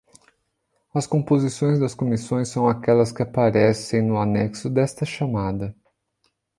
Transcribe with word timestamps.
As 0.95 1.05
composições 1.05 1.77
das 1.77 1.93
comissões 1.93 2.47
são 2.49 2.67
aquelas 2.67 3.11
que 3.11 3.21
aparecem 3.21 4.01
no 4.01 4.17
anexo 4.17 4.67
desta 4.67 5.05
chamada. 5.05 5.75